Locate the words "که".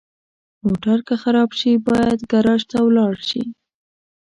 1.07-1.15